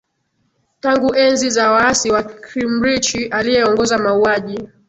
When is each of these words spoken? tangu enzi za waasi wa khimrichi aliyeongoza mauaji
tangu 0.79 1.15
enzi 1.15 1.49
za 1.49 1.71
waasi 1.71 2.11
wa 2.11 2.23
khimrichi 2.23 3.25
aliyeongoza 3.25 3.97
mauaji 3.97 4.59